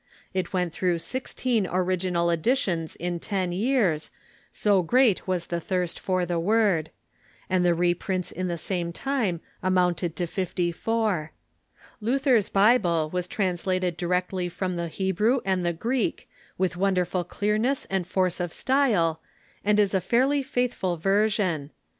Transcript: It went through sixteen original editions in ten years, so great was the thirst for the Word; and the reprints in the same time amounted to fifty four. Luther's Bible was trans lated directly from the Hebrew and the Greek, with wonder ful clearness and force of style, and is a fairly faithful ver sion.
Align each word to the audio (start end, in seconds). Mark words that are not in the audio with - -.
It 0.33 0.51
went 0.51 0.73
through 0.73 0.97
sixteen 0.97 1.67
original 1.67 2.31
editions 2.31 2.95
in 2.95 3.19
ten 3.19 3.51
years, 3.51 4.09
so 4.51 4.81
great 4.81 5.27
was 5.27 5.45
the 5.45 5.61
thirst 5.61 5.99
for 5.99 6.25
the 6.25 6.39
Word; 6.39 6.89
and 7.51 7.63
the 7.63 7.75
reprints 7.75 8.31
in 8.31 8.47
the 8.47 8.57
same 8.57 8.91
time 8.91 9.41
amounted 9.61 10.15
to 10.15 10.25
fifty 10.25 10.71
four. 10.71 11.33
Luther's 11.99 12.49
Bible 12.49 13.11
was 13.13 13.27
trans 13.27 13.65
lated 13.65 13.95
directly 13.95 14.49
from 14.49 14.75
the 14.75 14.87
Hebrew 14.87 15.39
and 15.45 15.63
the 15.63 15.71
Greek, 15.71 16.27
with 16.57 16.75
wonder 16.75 17.05
ful 17.05 17.23
clearness 17.23 17.85
and 17.85 18.07
force 18.07 18.39
of 18.39 18.51
style, 18.51 19.21
and 19.63 19.79
is 19.79 19.93
a 19.93 20.01
fairly 20.01 20.41
faithful 20.41 20.97
ver 20.97 21.29
sion. 21.29 21.69